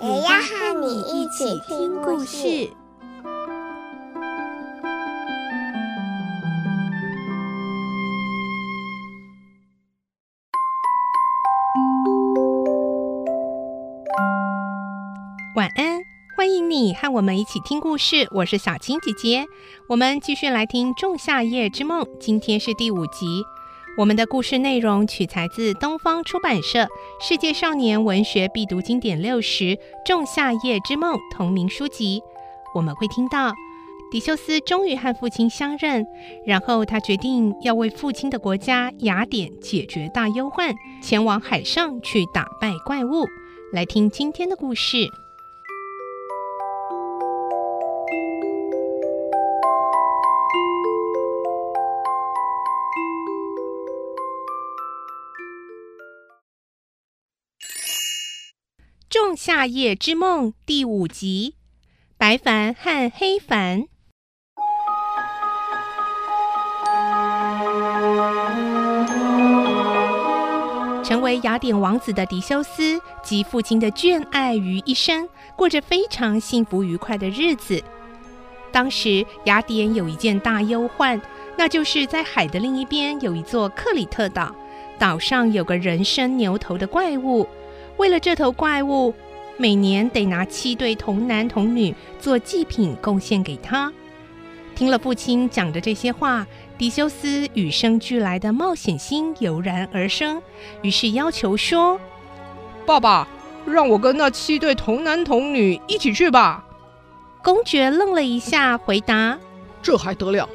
[0.00, 2.70] 也要和你一起听故事。
[15.56, 16.00] 晚安，
[16.36, 18.28] 欢迎你和我们一起听故事。
[18.30, 19.46] 我是小青姐姐，
[19.88, 23.42] 我们继续来听《仲夏夜之梦》，今天是第五集。
[23.98, 26.84] 我们的故事内容取材自东方出版社
[27.20, 29.64] 《世界少年文学必读经典六十·
[30.06, 32.22] 仲夏夜之梦》同名书籍。
[32.76, 33.52] 我们会听到
[34.12, 36.06] 狄修斯终于和父亲相认，
[36.46, 43.26] 然后他决定要为父亲的国家雅典解决大忧患，前往海上去打败怪物。
[43.72, 44.96] 来听今天的故事。
[59.28, 61.54] 《仲夏夜之梦》第五集：
[62.16, 63.84] 白帆和黑帆。
[71.04, 77.84] 成为雅典王子的狄修斯集父亲的眷爱于一身，过着非常幸福愉快的日子。
[78.72, 81.20] 当时雅典有一件大忧患，
[81.58, 84.54] 那就是在海的另一边有一座克里特岛，
[84.98, 87.46] 岛上有个人身牛头的怪物。
[87.98, 89.12] 为了这头怪物，
[89.56, 93.92] 每年得拿七对童男童女做祭品贡献给他。
[94.76, 96.46] 听了父亲讲的这些话，
[96.78, 100.40] 狄修斯与生俱来的冒险心油然而生，
[100.82, 102.00] 于是要求说
[102.86, 103.26] ：“爸爸，
[103.66, 106.64] 让我跟那七对童男童女一起去吧。”
[107.42, 109.36] 公爵愣了一下，回答
[109.82, 110.48] ：“这还得了？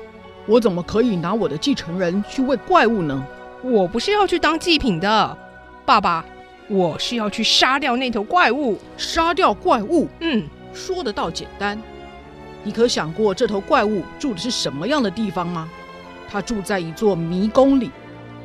[0.46, 3.22] 我怎么可以拿我的继承人去喂怪物呢？
[3.62, 5.38] 我不是要去当祭品的，
[5.86, 6.24] 爸爸。”
[6.70, 10.08] 我是要去杀掉那头怪物，杀掉怪物。
[10.22, 11.82] 嗯，说得倒简单。
[12.64, 15.70] 你可想过这头怪物住的是什么样的地方吗？
[16.30, 17.92] 它住在一座迷宫里，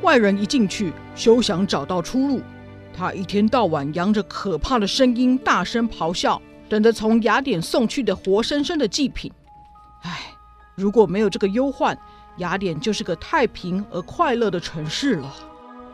[0.01, 2.41] 外人一进去休想找到出路。
[2.95, 9.31] 它一天到晚扬着可怕的声音，大声咆哮，等着从雅典送去的活生生的祭品。
[10.03, 10.33] 唉，
[10.75, 11.97] 如果没有这个忧患，
[12.37, 15.33] 雅典就是个太平而快乐的城市了。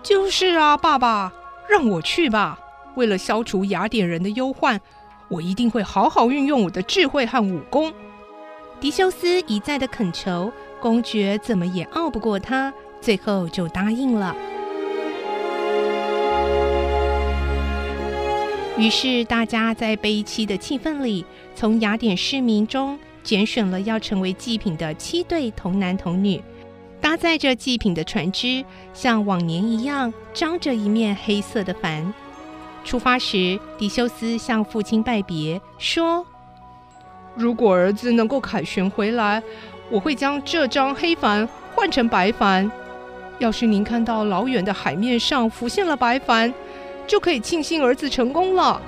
[0.02, 1.32] 就是啊，爸爸。
[1.70, 2.60] 让我去吧！
[2.96, 4.80] 为了消除雅典人的忧患，
[5.28, 7.92] 我一定会好好运用我的智慧和武功。
[8.80, 14.36] 狄修斯一再的恳求，公爵怎么也拗不过他，最后就答应了。
[18.78, 26.42] 于是大家在悲戚的气氛里，从雅典市民中拣选了要成为祭品的七对童男童女。
[27.06, 32.12] 搭载着祭品的船只，像往年一样张着一面黑色的帆。
[32.84, 36.26] 出发时，狄修斯向父亲拜别，说
[37.38, 39.44] ：“如果儿子能够凯旋回来，
[39.92, 42.72] 我会将这张黑帆换成白帆。
[43.38, 46.52] 要是您看到老远的海面上浮现了白帆，
[47.06, 48.82] 就可以庆幸儿子成功了。”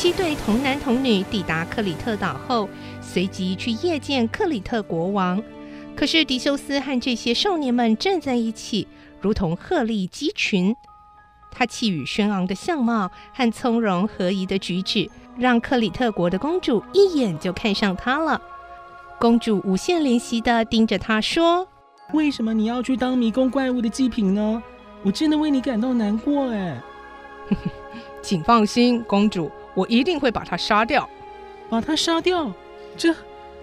[0.00, 2.68] 七对童男童女抵达克里特岛后，
[3.02, 5.42] 随即去谒见克里特国王。
[5.96, 8.86] 可是迪修斯和这些少年们站在一起，
[9.20, 10.72] 如同鹤立鸡群。
[11.50, 18.40] 他气宇轩昂的相貌和从容合宜的举止，让克里特国的公主一眼就看上他了。
[19.18, 21.66] 公主无限怜惜地盯着他说
[22.14, 24.62] ：“为什么你要去当迷宫怪物的祭品呢？
[25.02, 26.80] 我真的为你感到难过哎。”
[28.22, 29.50] 请放心，公主。
[29.78, 31.08] 我一定会把他杀掉，
[31.70, 32.52] 把他杀掉，
[32.96, 33.14] 这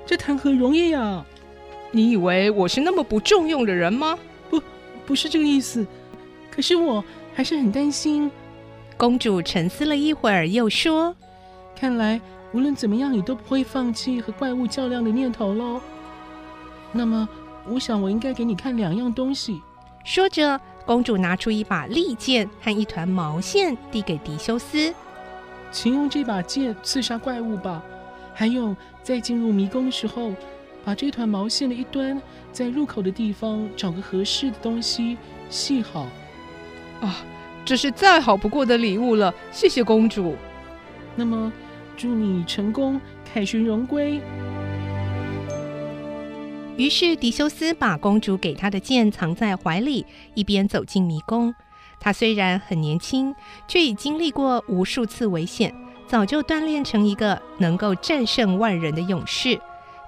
[0.06, 1.26] 这谈何容易呀？
[1.92, 4.18] 你以为我是那么不重用的人吗？
[4.50, 4.62] 不，
[5.06, 5.86] 不是这个意思。
[6.50, 7.04] 可是我
[7.34, 8.32] 还是很担心。
[8.96, 11.14] 公主沉思了一会儿，又说
[11.78, 12.22] ：“看来
[12.54, 15.82] 无论怎么样，你都不会放弃和怪物较量的念头喽。
[16.94, 17.28] 那么，
[17.68, 19.62] 我想我应该给你看两样东西。”
[20.06, 24.94] 说着，公主拿出一把利剑和一团毛线，递给迪修斯。
[25.75, 27.83] 请用这把剑刺杀怪物吧。
[28.33, 28.74] 还有，
[29.04, 30.33] 在进入迷宫的时候，
[30.86, 32.19] 把这团毛线的一端，
[32.54, 35.18] 在入口的地方找个合适的东西
[35.50, 36.07] 系好。
[37.01, 37.18] 啊，
[37.66, 40.38] 这是再好不过的礼物了，谢谢公主。
[41.13, 41.51] 那么，
[41.98, 44.22] 祝你成功，凯旋荣归。
[46.77, 50.06] 于是，迪修斯把公主给他的剑藏在怀里，
[50.36, 51.54] 一边走进迷宫。
[52.00, 53.34] 他虽然很年轻，
[53.68, 55.74] 却已经历过无数次危险，
[56.08, 59.60] 早就锻炼成一个能够战胜万人的勇士。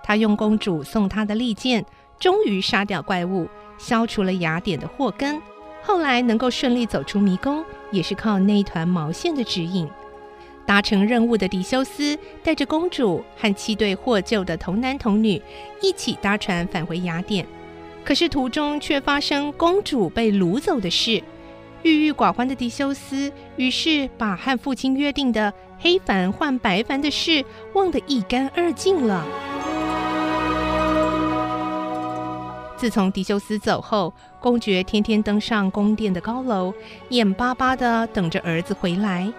[0.04, 1.86] 他用公主送他的利剑，
[2.20, 3.48] 终于杀掉怪物，
[3.78, 5.42] 消除了雅典的祸根。
[5.84, 9.88] 后来能够顺利走出迷宫，也是靠那一团毛线的指引。
[10.66, 15.42] 达成任务的狄修斯带着公主和七对获救的童男童女
[15.82, 17.48] 一起搭船返回雅典，
[18.04, 21.24] 可是途中却发生公主被掳走的事。
[21.84, 27.44] 郁郁寡欢的狄修斯于是把和父亲约定的黑帆换白帆的事
[27.74, 29.26] 忘得一干二净了。
[32.76, 36.74] 自从狄修斯走后，公爵天天登上宫殿的高楼，
[37.10, 39.32] 眼巴巴地等着儿子回来。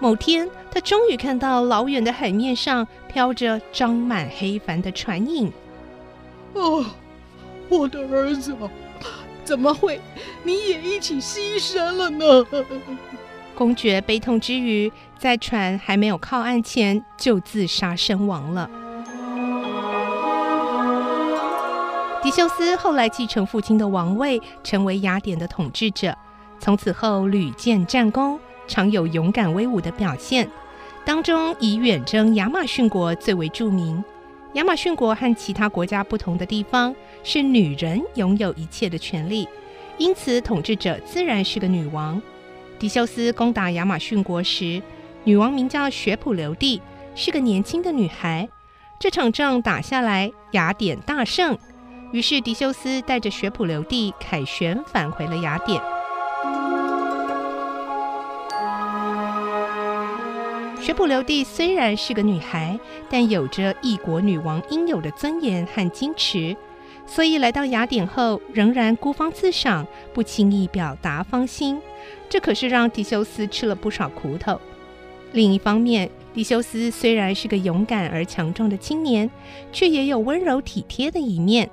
[0.00, 5.52] 某天，他终于看到老远的海面上飘着装满黑帆的船影。
[6.54, 6.84] 哦，
[7.68, 8.52] 我的儿子，
[9.44, 10.00] 怎么会？
[10.42, 12.46] 你也一起牺牲了呢？
[13.54, 18.68] 公爵悲痛之余，在船还没有靠岸前就自杀身亡了。
[22.22, 26.16] 迪修斯后来继承父亲的王位，成为雅典的统治者，
[26.58, 28.38] 从此后屡建战功。
[28.68, 30.48] 常有勇敢威武的表现，
[31.04, 34.02] 当中以远征亚马逊国最为著名。
[34.54, 39.48] 亚马逊国和其他国家不同的地方是女人拥有一切的权利，
[39.96, 42.20] 因此统治者自然是个女王。
[42.78, 44.82] 狄修斯攻打亚马逊国时，
[45.24, 46.82] 女王名叫雪普留地，
[47.14, 48.48] 是个年轻的女孩。
[49.00, 51.56] 这场仗打下来，雅典大胜，
[52.12, 55.80] 于是狄修斯带着雪普留地凯旋返回了雅典。
[60.82, 62.76] 雪普留地虽然是个女孩，
[63.08, 66.56] 但有着异国女王应有的尊严和矜持，
[67.06, 71.80] 所以来到雅典后，仍然孤芳自赏，不轻易表达芳心。
[72.28, 74.60] 这可是让狄修斯吃了不少苦头。
[75.30, 79.30] 另一方面，狄修斯虽然是个勇敢而强壮的青年，
[79.70, 81.70] 却也有温柔体贴的一面。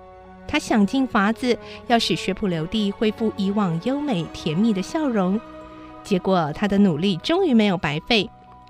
[0.48, 1.58] 他想尽法子
[1.88, 5.42] 要使雪普留地恢复以往优美甜蜜的笑容，
[6.04, 8.30] 结果他的努力终于没有白费。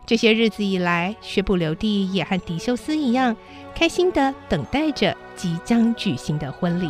[0.09, 3.37] 这些日子以来，薛普留地也和迪修斯一样，
[3.75, 6.89] 开心地等待着即将举行的婚礼。